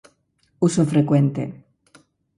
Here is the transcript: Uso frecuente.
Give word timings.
Uso 0.67 0.83
frecuente. 0.87 1.43